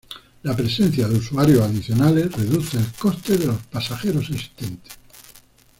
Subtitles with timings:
[0.41, 4.93] La presencia de usuarios adicionales reduce el coste de los pasajeros existentes.